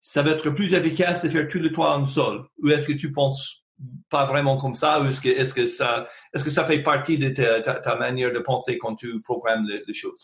[0.00, 2.46] Ça va être plus efficace de faire tous les trois en sol.
[2.62, 3.62] Ou est-ce que tu penses
[4.08, 5.20] pas vraiment comme ça ou est-ce
[5.54, 9.66] que, ça, est-ce que ça fait partie de ta, manière de penser quand tu programmes
[9.86, 10.22] les, choses?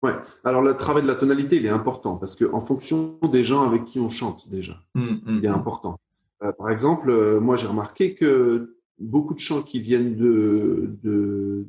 [0.00, 0.12] Ouais.
[0.44, 3.66] Alors le travail de la tonalité, il est important parce que en fonction des gens
[3.66, 5.56] avec qui on chante déjà, hum, hum, il est hum.
[5.56, 5.98] important.
[6.44, 10.96] Euh, par exemple, euh, moi j'ai remarqué que beaucoup de chants qui viennent de,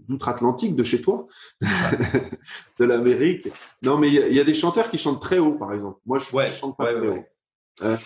[0.08, 1.28] d'outre-Atlantique, de chez toi,
[1.62, 3.50] de l'Amérique.
[3.82, 6.00] Non, mais il y, a des chanteurs qui chantent très haut, par exemple.
[6.06, 7.24] Moi, je ne chante pas très haut.
[7.84, 7.98] Euh,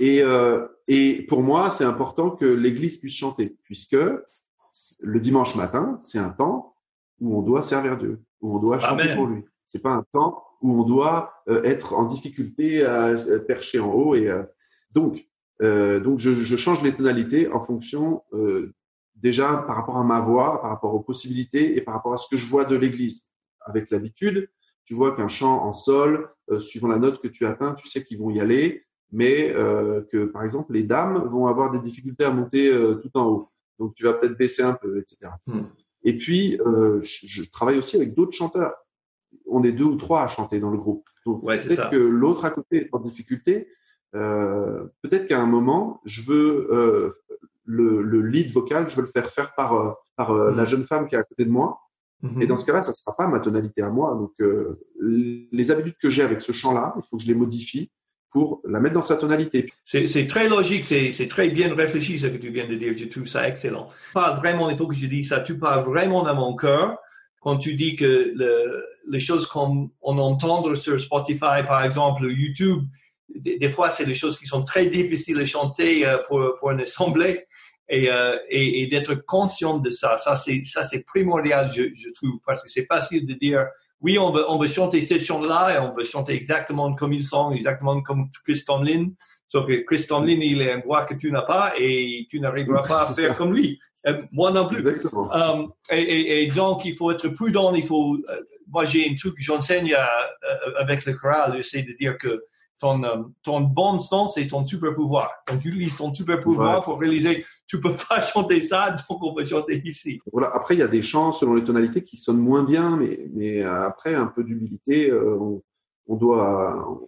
[0.00, 3.96] et, euh, et pour moi, c'est important que l'Église puisse chanter, puisque
[5.00, 6.74] le dimanche matin, c'est un temps
[7.20, 9.44] où on doit servir Dieu, où on doit chanter pour lui.
[9.66, 13.14] C'est pas un temps où on doit euh, être en difficulté à,
[13.46, 14.14] percher en haut.
[14.14, 14.42] Et euh,
[14.92, 15.28] donc,
[15.62, 18.72] euh, donc je, je, change les tonalités en fonction euh,
[19.16, 22.28] déjà par rapport à ma voix, par rapport aux possibilités et par rapport à ce
[22.28, 23.28] que je vois de l'Église.
[23.60, 24.48] Avec l'habitude,
[24.84, 28.18] tu vois qu'un chant en sol, suivant la note que tu atteins, tu sais qu'ils
[28.18, 32.30] vont y aller mais euh, que par exemple les dames vont avoir des difficultés à
[32.30, 33.48] monter euh, tout en haut.
[33.78, 35.32] Donc tu vas peut-être baisser un peu, etc.
[35.46, 35.62] Hmm.
[36.02, 38.74] Et puis euh, je, je, travaille aussi avec d'autres chanteurs.
[39.46, 41.08] On est deux ou trois à chanter dans le groupe.
[41.26, 43.68] Donc peut-être que l'autre à côté est en difficulté.
[44.14, 47.10] Euh, peut-être qu'à un moment, je veux euh,
[47.64, 51.06] le, le, lead vocal, je veux le faire faire par euh, par la jeune femme
[51.06, 51.78] qui est à côté de moi.
[52.22, 52.42] Hmm.
[52.42, 54.16] Et dans ce cas-là, ça sera pas ma tonalité à moi.
[54.16, 54.32] Donc,
[55.00, 57.92] les habitudes que j'ai avec ce chant-là, il faut que je les modifie
[58.30, 59.72] pour la mettre dans sa tonalité.
[59.84, 62.94] C'est très logique, c'est très bien réfléchi ce que tu viens de dire.
[62.96, 63.86] Je trouve ça excellent.
[64.12, 65.38] Pas vraiment, il faut que je dise ça.
[65.40, 66.96] Tu parles vraiment dans mon cœur
[67.40, 72.30] quand tu dis que le, les choses qu'on on entend sur Spotify, par exemple, ou
[72.30, 72.82] YouTube,
[73.34, 76.80] des, fois, c'est des choses qui sont très difficiles à chanter euh, pour, pour une
[76.80, 77.46] assemblée.
[77.90, 82.10] Et, euh, et, et d'être conscient de ça, ça c'est ça c'est primordial, je, je
[82.10, 83.64] trouve, parce que c'est facile de dire
[84.00, 87.24] oui, on veut, on veut chanter cette chanson-là et on veut chanter exactement comme ils
[87.24, 89.08] sont, exactement comme Chris Tomlin.
[89.48, 92.86] Sauf que Chris Tomlin, il a une voix que tu n'as pas et tu n'arriveras
[92.86, 93.80] pas à faire comme lui.
[94.06, 94.86] Euh, moi non plus.
[94.86, 95.32] Exactement.
[95.34, 97.74] Um, et, donc, il faut être prudent.
[97.74, 98.18] Il faut.
[98.28, 99.96] Euh, moi, j'ai un truc que j'enseigne
[100.76, 101.54] avec le choral.
[101.56, 102.44] J'essaie de dire que
[102.78, 105.30] ton, euh, ton bon sens et ton super pouvoir.
[105.48, 109.34] Donc, tu utilises ton super pouvoir pour réaliser, tu peux pas chanter ça, donc on
[109.34, 110.20] peut chanter ici.
[110.32, 110.50] Voilà.
[110.54, 113.62] Après, il y a des chants selon les tonalités qui sonnent moins bien, mais, mais
[113.62, 115.62] après, un peu d'humilité, on,
[116.06, 116.98] on, doit,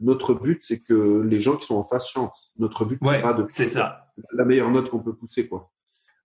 [0.00, 2.52] notre but, c'est que les gens qui sont en face chantent.
[2.58, 4.12] Notre but, c'est pas de c'est ça.
[4.32, 5.70] la meilleure note qu'on peut pousser, quoi.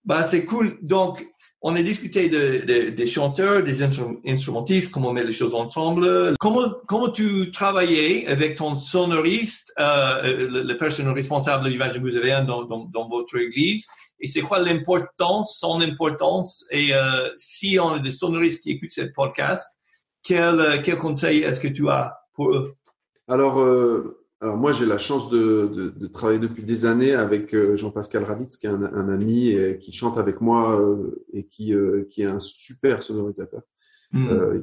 [0.04, 0.78] Bah, c'est cool.
[0.82, 1.26] Donc,
[1.62, 6.34] on a discuté de, des chanteurs, des instrumentistes, comment on met les choses ensemble.
[6.38, 12.16] Comment, comment tu travaillais avec ton sonoriste, euh, la personne responsable de l'image que vous
[12.16, 13.86] avez dans, dans, dans, votre église,
[14.20, 18.90] et c'est quoi l'importance, son importance, et euh, si on a des sonoristes qui écoutent
[18.90, 19.66] ce podcast,
[20.22, 22.74] quel, quel conseil est-ce que tu as pour eux?
[23.28, 27.54] Alors, euh, alors moi, j'ai la chance de, de, de, travailler depuis des années avec
[27.54, 31.44] euh, Jean-Pascal Radix, qui est un, un, ami et qui chante avec moi euh, et
[31.44, 33.62] qui, euh, qui est un super sonorisateur.
[34.12, 34.62] Mmh.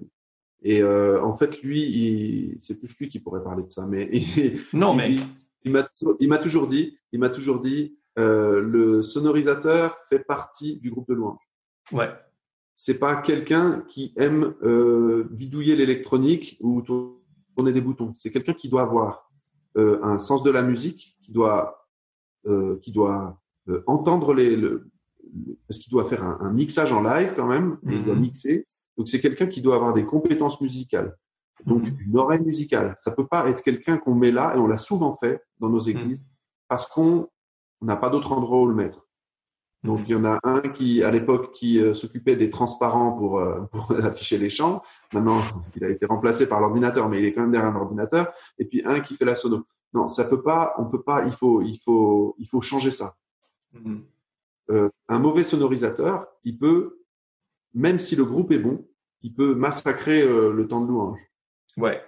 [0.64, 4.12] et en fait, lui, c'est plus lui qui pourrait parler de ça, mais
[4.74, 5.22] non, mais il,
[5.64, 5.72] il
[6.28, 11.40] m'a toujours dit, il m'a toujours dit, le sonorisateur fait partie du groupe de louange.
[11.94, 12.10] Ouais.
[12.76, 14.54] C'est pas quelqu'un qui aime
[15.32, 18.12] bidouiller l'électronique ou tourner des boutons.
[18.16, 19.27] C'est quelqu'un qui doit avoir
[19.78, 21.88] euh, un sens de la musique, qui doit,
[22.46, 24.90] euh, qui doit euh, entendre les, le,
[25.68, 28.22] parce qu'il doit faire un, un, mixage en live quand même, et il doit mhm.
[28.22, 28.68] mixer.
[28.98, 31.16] Donc c'est quelqu'un qui doit avoir des compétences musicales,
[31.66, 31.98] donc mhm.
[32.08, 32.96] une oreille musicale.
[32.98, 35.82] Ça peut pas être quelqu'un qu'on met là, et on l'a souvent fait dans nos
[35.82, 35.90] mhm.
[35.90, 36.26] églises,
[36.68, 37.30] parce qu'on
[37.82, 39.07] n'a pas d'autre endroit où le mettre.
[39.88, 43.40] Donc il y en a un qui, à l'époque, qui euh, s'occupait des transparents pour,
[43.40, 44.84] euh, pour afficher les chants.
[45.14, 45.42] Maintenant,
[45.78, 48.34] il a été remplacé par l'ordinateur, mais il est quand même derrière un ordinateur.
[48.60, 49.66] Et puis un qui fait la sono.
[49.94, 50.76] Non, ça peut pas.
[50.78, 51.26] On peut pas.
[51.26, 53.16] Il faut, il faut, il faut changer ça.
[53.74, 54.02] Mm-hmm.
[54.72, 57.00] euh, un mauvais sonorisateur, il peut,
[57.74, 58.86] même si le groupe est bon,
[59.22, 61.20] il peut massacrer le temps de louange.
[61.76, 62.02] Ouais,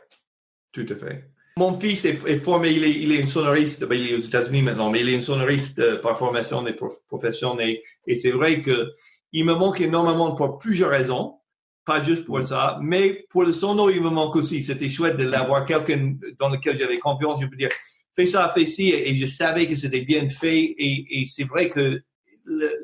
[0.71, 1.31] tout à fait.
[1.59, 4.61] Mon fils est, formé, il est, il est un sonoriste, ben, il est aux États-Unis
[4.61, 6.73] maintenant, mais il est un sonoriste euh, par formation et
[7.09, 7.59] profession.
[7.59, 7.83] Et,
[8.15, 8.93] c'est vrai que
[9.33, 11.35] il me manque énormément pour plusieurs raisons,
[11.83, 14.63] pas juste pour ça, mais pour le sono, il me manque aussi.
[14.63, 17.41] C'était chouette de l'avoir quelqu'un dans lequel j'avais confiance.
[17.41, 17.67] Je peux dire,
[18.15, 20.61] fais ça, fais ci, et, je savais que c'était bien fait.
[20.63, 22.01] Et, et c'est vrai que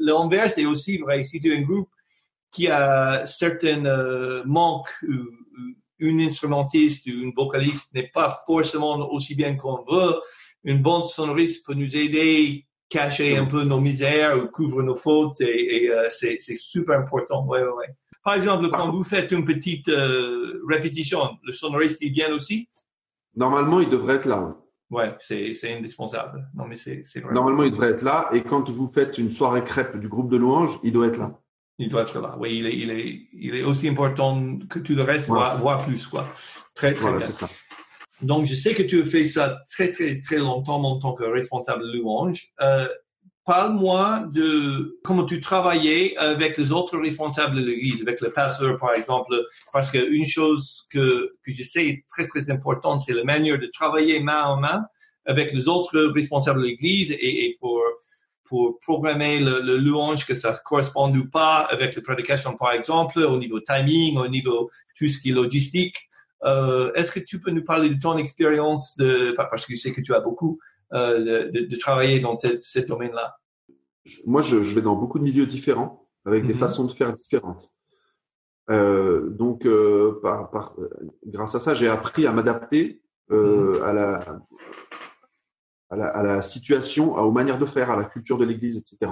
[0.01, 1.23] l'inverse est aussi vrai.
[1.23, 1.89] Si tu es un groupe
[2.51, 4.93] qui a certains euh, manques
[5.99, 10.15] une instrumentiste ou une vocaliste n'est pas forcément aussi bien qu'on veut,
[10.63, 15.41] une bonne sonoriste peut nous aider cacher un peu nos misères ou couvrir nos fautes
[15.41, 17.45] et, euh, c'est super important.
[17.45, 17.87] Ouais, ouais,
[18.23, 22.69] Par exemple, quand vous faites une petite euh, répétition, le sonoriste il vient aussi?
[23.35, 24.55] Normalement, il devrait être là.
[24.91, 26.47] Ouais, c'est indispensable.
[26.53, 28.29] Non, mais c'est Normalement, il devrait être là.
[28.33, 31.39] Et quand vous faites une soirée crêpe du groupe de louanges, il doit être là.
[31.77, 32.35] Il doit être là.
[32.39, 36.07] Oui, il est, il est, il est aussi important que tout le reste, voire, plus,
[36.07, 36.27] quoi.
[36.73, 37.49] Très, très voilà, c'est ça.
[38.21, 41.25] Donc, je sais que tu as fait ça très, très, très longtemps en tant que
[41.25, 42.47] responsable de louange.
[42.61, 42.87] Euh,
[43.45, 48.95] Parle-moi de comment tu travaillais avec les autres responsables de l'Église, avec le pasteur, par
[48.95, 49.39] exemple,
[49.71, 53.67] parce qu'une chose que, que je sais est très, très importante, c'est la manière de
[53.67, 54.85] travailler main en main
[55.25, 57.79] avec les autres responsables de l'Église et, et pour
[58.45, 63.19] pour programmer le, le, louange que ça corresponde ou pas avec la prédication, par exemple,
[63.19, 65.97] au niveau timing, au niveau tout ce qui est logistique.
[66.43, 69.91] Euh, Est-ce que tu peux nous parler de ton expérience, de, parce que je sais
[69.91, 70.59] que tu as beaucoup
[70.93, 73.35] euh, de, de, travailler dans ce, ce domaine-là?
[74.25, 76.47] Moi, je, je, vais dans beaucoup de milieux différents, avec mm -hmm.
[76.47, 76.59] des mhm.
[76.65, 77.65] façons de faire différentes.
[78.69, 80.75] Euh, donc, euh, par, par,
[81.25, 83.87] grâce à ça, j'ai appris à m'adapter euh, mm -hmm.
[83.89, 84.07] à la
[85.89, 89.11] à la, à la, situation, aux manières de faire, à la culture de l'Église, etc.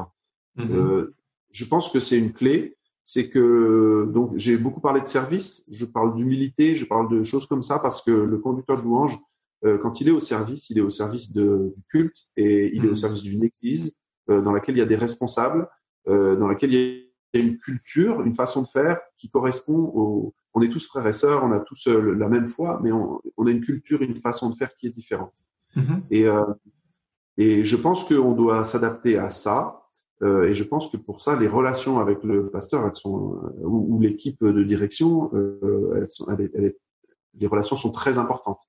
[0.56, 0.76] Mm -hmm.
[0.76, 1.16] euh,
[1.52, 2.78] je pense que c'est une clé.
[3.06, 7.48] C'est que donc j'ai beaucoup parlé de service, je parle d'humilité, je parle de choses
[7.52, 9.16] comme ça parce que le conducteur de louange,
[9.66, 12.82] euh, quand il est au service, il est au service de, du culte et il
[12.82, 12.86] mm -hmm.
[12.86, 13.04] est au mhm.
[13.06, 13.86] service d'une église
[14.30, 15.64] euh, dans laquelle il y a des responsables,
[16.42, 16.80] dans laquelle il
[17.36, 20.06] y a une culture, une façon de faire qui correspond au.
[20.56, 21.84] On est tous frères et sœurs, on a tous
[22.22, 23.04] la même foi, mais on,
[23.40, 25.38] on a une culture, une façon de faire qui est différente.
[25.76, 25.82] Mmh.
[26.12, 26.46] Et, euh,
[27.38, 29.80] et je pense qu'on doit s'adapter à ça.
[30.22, 33.66] Euh, et je pense que pour ça, les relations avec le pasteur, elles sont euh,
[33.66, 35.32] ou, ou l'équipe de direction,
[35.96, 36.74] elles sont, elles, elles,
[37.40, 38.62] les relations sont très importantes.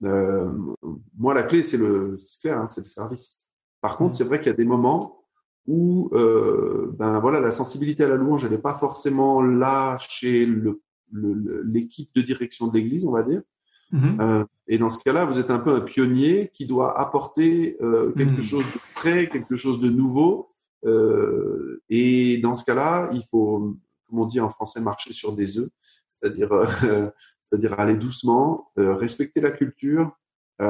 [0.00, 3.36] Moi, la clé, c'est le, c'est clair, hein, c'est le service.
[3.80, 4.14] Par contre, mmh.
[4.14, 5.24] c'est vrai qu'il y a des moments
[5.66, 10.44] où, euh, ben voilà, la sensibilité à la louange, elle n'est pas forcément là chez
[10.46, 10.82] le,
[11.12, 13.42] l'équipe de direction de l'Église, on va dire.
[13.92, 14.20] Mmh.
[14.20, 18.12] Euh, et dans ce cas-là, vous êtes un peu un pionnier qui doit apporter euh,
[18.12, 18.42] quelque mmh.
[18.42, 20.50] chose de frais, quelque chose de nouveau.
[20.84, 25.58] Euh, et dans ce cas-là, il faut, comme on dit en français, marcher sur des
[25.58, 25.70] œufs.
[26.08, 26.50] C'est-à-dire,
[27.42, 30.12] c'est-à-dire aller doucement, respecter la culture,
[30.60, 30.64] y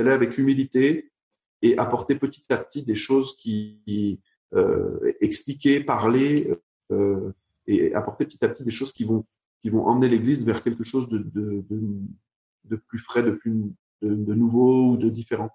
[0.00, 1.10] aller avec humilité
[1.62, 4.20] et apporter petit à petit des choses qui
[5.20, 6.52] expliquer, parler
[7.66, 9.24] et apporter petit à petit des choses qui vont
[9.60, 11.80] qui vont emmener l'Église vers quelque chose de, de, de,
[12.70, 15.50] de plus frais, de plus de, nouveau ou de différent.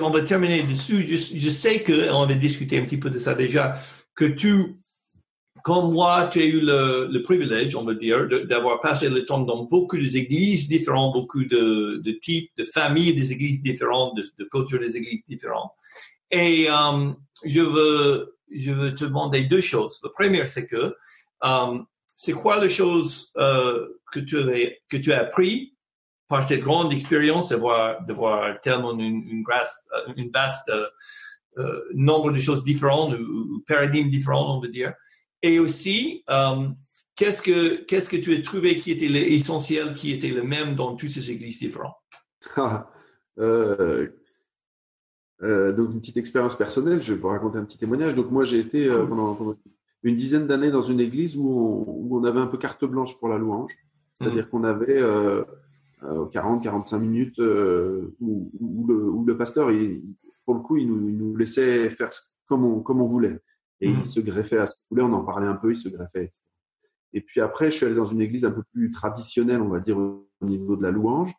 [0.00, 1.04] On va terminer dessus.
[1.06, 3.76] Je, sais que on va discuter un petit peu de ça déjà.
[4.14, 4.76] Que tu,
[5.64, 9.64] comme moi, tu as eu le, privilège, on va dire, d'avoir passé le temps dans
[9.64, 14.78] beaucoup d'églises différentes, beaucoup de, de, types, de familles des églises différentes, de, de cultures
[14.78, 15.72] des églises différentes.
[16.30, 20.00] Et um, je veux, je veux te demander deux choses.
[20.02, 20.94] La première, c'est que
[21.42, 25.73] um, c'est quoi les choses euh, que tu as, que tu as appris
[26.28, 30.68] par cette grande expérience de voir, de voir tellement une, une, grâce, euh, une vaste
[30.70, 30.86] euh,
[31.58, 34.92] euh, nombre de choses différentes ou, paradigmes différents, on va dire.
[35.40, 36.66] Et aussi, euh,
[37.14, 40.96] qu'est-ce que qu'est-ce que tu as trouvé qui était l'essentiel, qui était le même dans
[40.96, 41.94] toutes ces églises différentes?
[45.42, 48.14] Euh, donc une petite expérience personnelle, je vais vous raconter un petit témoignage.
[48.14, 49.56] Donc moi j'ai été pendant, pendant,
[50.04, 53.18] une dizaine d'années dans une église où on, où on, avait un peu carte blanche
[53.18, 53.72] pour la louange,
[54.14, 54.48] c'est-à-dire mmh.
[54.48, 55.02] qu'on avait
[56.04, 60.88] 40-45 euh, minutes euh, où, où, le, où, le, pasteur, il, pour le coup, il
[60.88, 62.10] nous, il nous, laissait faire
[62.46, 63.40] comme on, comme on voulait.
[63.80, 64.04] Et il mmh.
[64.04, 66.30] se greffait à ce qu'il voulait, on en parlait un peu, il se greffait.
[67.12, 69.80] Et puis après, je suis allé dans une église un peu plus traditionnelle, on va
[69.80, 71.32] dire, au niveau de la louange.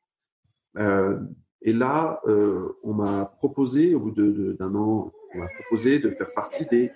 [0.78, 1.20] Euh,
[1.62, 6.12] et là, euh, on m'a proposé, au bout d'un de, an, on m'a proposé de
[6.12, 6.92] faire partie des,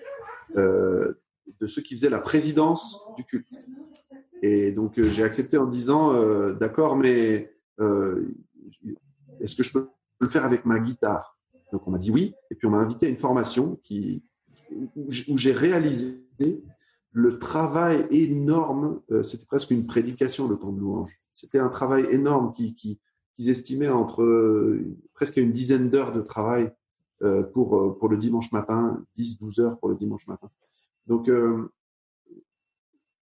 [0.56, 1.12] euh,
[1.60, 3.52] de ceux qui faisaient la présidence du culte.
[4.42, 6.14] Et donc, j'ai accepté en disant,
[6.54, 7.52] d'accord, mais
[9.40, 9.88] est-ce que je peux
[10.20, 11.38] le faire avec ma guitare?
[11.72, 13.80] Donc on m'a dit oui, et puis on m'a invité à une formation
[14.96, 16.26] où j'ai réalisé
[17.12, 21.10] le travail énorme, euh, c'était presque une prédication le temps de louange.
[21.32, 23.00] C'était un travail énorme qui, qui,
[23.34, 26.72] qu'ils estimaient entre euh, presque une dizaine d'heures de travail
[27.22, 30.50] euh, pour le dimanche matin, 10-12 heures pour le dimanche matin.
[31.06, 31.28] Donc,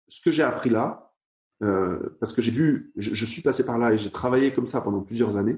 [0.07, 1.12] ce que j'ai appris là,
[1.61, 4.81] euh, parce que j'ai vu, je, suis passé par là et j'ai travaillé comme ça
[4.81, 5.57] pendant plusieurs années.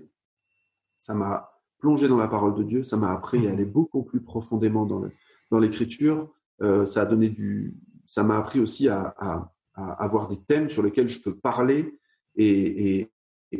[0.97, 4.21] Ça m'a plongé dans la parole de Dieu, ça m'a appris à aller beaucoup plus
[4.21, 5.03] profondément dans,
[5.51, 6.33] dans l'écriture.
[6.61, 10.69] Euh, ça a donné du, ça m'a appris aussi à, à, à, avoir des thèmes
[10.69, 11.97] sur lesquels je peux parler
[12.35, 13.11] et, et,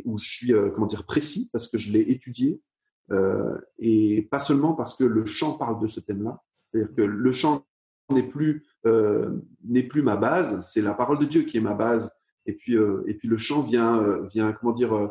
[0.04, 2.60] où je suis, euh, comment dire, précis parce que je l'ai étudié
[3.78, 6.42] et pas seulement parce que le chant parle de ce thème-là.
[6.72, 7.64] C'est-à-dire que le chant
[8.10, 8.66] n'est plus
[9.62, 12.15] n'est plus ma base, c'est la parole de Dieu qui est ma base
[12.46, 15.08] et puis, euh, et puis le chant vient, euh, vient comment dire, euh,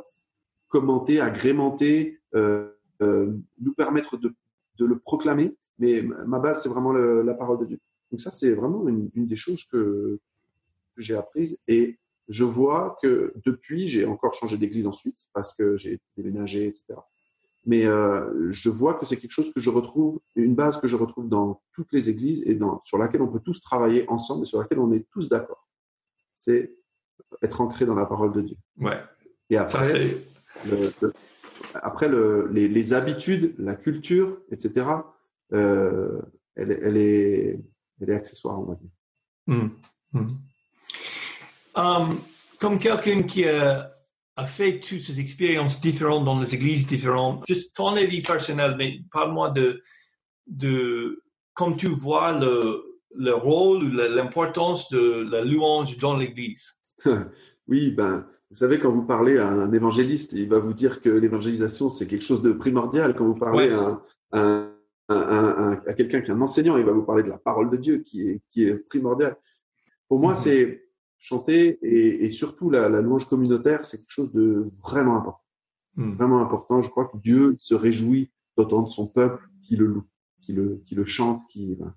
[0.67, 4.33] commenter, agrémenter, nous permettre de,
[4.77, 5.55] de, le proclamer.
[5.79, 7.79] Mais ma base, c'est vraiment la parole de Dieu.
[8.11, 10.19] Donc ça, c'est vraiment une, une, des choses que,
[10.95, 11.59] que j'ai apprises.
[11.67, 16.95] Et je vois que depuis, j'ai encore changé d'église ensuite parce que j'ai déménagé, etc.
[17.65, 20.95] Mais euh, je vois que c'est quelque chose que je retrouve, une base que je
[20.95, 24.45] retrouve dans toutes les églises et dans, sur laquelle on peut tous travailler ensemble et
[24.45, 25.67] sur laquelle on est tous d'accord.
[26.35, 26.75] C'est
[27.41, 28.57] être ancré dans la parole de Dieu.
[28.77, 29.01] Ouais.
[29.49, 30.15] Et après,
[30.65, 30.91] le,
[31.75, 34.87] après le, les, les, habitudes, la culture, etc.,
[35.53, 36.21] euh,
[36.55, 37.59] elle, elle, est,
[38.01, 38.89] elle est accessoire, on va dire.
[39.47, 39.67] Mmh.
[40.13, 40.37] Mmh.
[41.75, 42.19] Um,
[42.59, 43.93] comme quelqu'un qui a,
[44.37, 49.01] a, fait toutes ces expériences différentes dans les églises différentes, juste ton avis personnel, mais
[49.11, 49.83] parle-moi de,
[50.47, 51.21] de
[51.53, 56.75] comme tu vois le, le rôle ou l'importance de la louange dans l'église.
[57.67, 61.09] oui, ben, vous savez, quand vous parlez à un évangéliste, il va vous dire que
[61.09, 63.15] l'évangélisation, c'est quelque chose de primordial.
[63.15, 64.71] Quand vous parlez à, un,
[65.09, 67.97] à quelqu'un qui est un enseignant, il va vous parler de la parole de Dieu
[67.97, 69.35] qui est, qui est primordiale.
[70.07, 70.37] Pour moi, mhm.
[70.37, 70.85] c'est
[71.17, 75.43] chanter et, et surtout la, la, louange communautaire, c'est quelque chose de vraiment important.
[75.95, 76.13] Mhm.
[76.13, 76.81] Vraiment important.
[76.81, 80.05] Je crois que Dieu se réjouit d'entendre son peuple qui le loue,
[80.41, 81.93] qui le, qui le chante, qui, ben,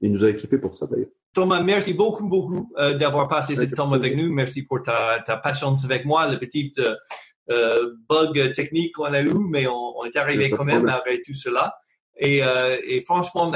[0.00, 1.10] il nous a équipés pour ça d'ailleurs.
[1.38, 4.28] Thomas, merci beaucoup, beaucoup euh, d'avoir passé ce temps avec nous.
[4.32, 6.96] Merci pour ta, ta patience avec moi, le petit euh,
[7.52, 11.34] euh, bug technique qu'on a eu, mais on, on est arrivé quand même avec tout
[11.34, 11.76] cela.
[12.18, 12.42] Et,
[12.88, 13.52] et franchement,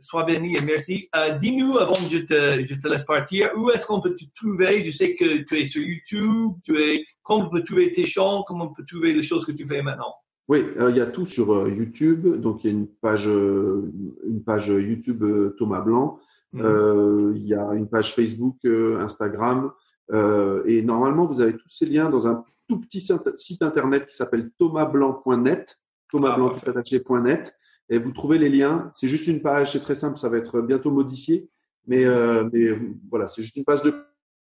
[0.00, 1.10] sois béni et merci.
[1.14, 4.24] Euh, dis-nous avant que je te, je te laisse partir, où est-ce qu'on peut te
[4.34, 4.82] trouver?
[4.82, 8.42] Je sais que tu es sur YouTube, tu es, comment on peut trouver tes chants,
[8.48, 10.14] comment on peut trouver les choses que tu fais maintenant?
[10.48, 12.40] Oui, il y a tout sur YouTube.
[12.40, 15.22] Donc, il y a une page, une page YouTube
[15.58, 16.18] Thomas Blanc.
[16.52, 16.62] Mhm.
[16.64, 19.72] Euh, il y a une page Facebook, euh, Instagram.
[20.12, 23.00] Euh, et normalement, vous avez tous ces liens dans un tout petit
[23.36, 25.76] site internet qui s'appelle thomasblanc.net,
[26.10, 27.54] thomasblanc.net.
[27.88, 28.90] Et vous trouvez les liens.
[28.94, 31.50] C'est juste une page, c'est très simple, ça va être bientôt modifié.
[31.86, 32.68] Mais, euh, mais
[33.10, 33.92] voilà, c'est juste une page de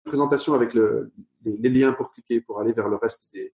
[0.03, 1.12] présentation avec le,
[1.43, 3.53] les, liens pour cliquer, pour aller vers le reste des,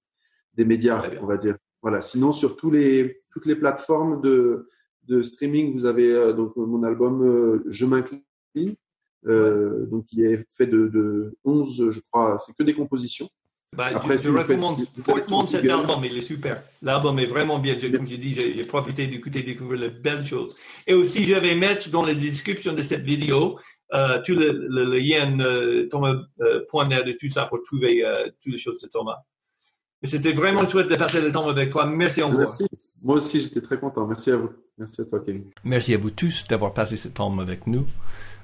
[0.54, 1.58] des médias, on va dire.
[1.82, 2.02] Voilà.
[2.02, 4.68] Sinon, sur tous les, toutes les plateformes de,
[5.04, 8.22] de streaming, vous avez euh, donc mon album euh, Je m'incline,
[9.28, 13.30] euh, donc qui est fait de, de 11, je crois, c'est que des compositions.
[13.76, 16.64] Bah, Après, je, si je recommande fortement cet album, il est super.
[16.82, 17.76] L'album est vraiment bien.
[17.76, 20.56] Comme je dis, j'ai profité d'écouter, découvrir les belles choses.
[20.88, 23.58] Et aussi, je vais mettre dans la description de cette vidéo
[23.94, 28.54] euh, tout le, le, lien euh, Thomas.net euh, et tout ça pour trouver euh, toutes
[28.54, 29.18] les choses de Thomas.
[30.04, 31.86] C'était vraiment chouette de passer le temps avec toi.
[31.86, 32.40] Merci encore.
[32.40, 32.66] Merci.
[33.02, 34.08] Moi aussi, j'étais très content.
[34.08, 34.50] Merci à vous.
[34.78, 35.46] Merci à toi, Kevin.
[35.64, 37.86] Merci à vous tous d'avoir passé ce temps avec nous.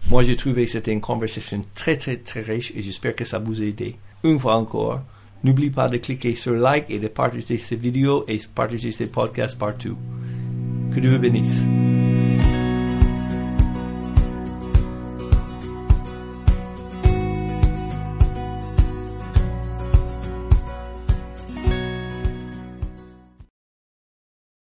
[0.10, 3.40] Moi, j'ai trouvé que c'était une conversation très, très, très riche et j'espère que ça
[3.40, 3.96] vous a aidé.
[4.24, 5.02] Une fois encore,
[5.44, 9.58] n'oublie pas de cliquer sur like et de partager cette vidéo et partager ces podcasts
[9.58, 9.98] partout.
[10.94, 11.64] Que Dieu vous bénisse.